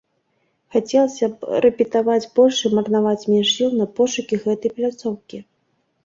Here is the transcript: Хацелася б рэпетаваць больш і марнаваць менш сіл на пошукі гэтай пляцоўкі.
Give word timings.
Хацелася 0.75 1.25
б 1.33 1.57
рэпетаваць 1.65 2.31
больш 2.39 2.61
і 2.69 2.71
марнаваць 2.77 3.27
менш 3.33 3.51
сіл 3.57 3.69
на 3.81 3.87
пошукі 3.99 4.39
гэтай 4.47 4.73
пляцоўкі. 4.79 5.37